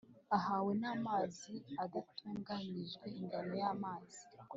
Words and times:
Ahawe 0.37 0.71
n 0.81 0.83
amazi 0.95 1.53
adatunganyijwe 1.83 3.05
ingano 3.19 3.53
y 3.61 3.65
amazi 3.73 4.21